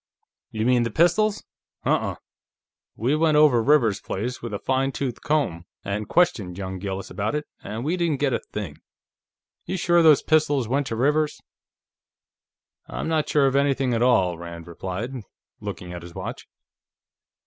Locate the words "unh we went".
2.01-3.37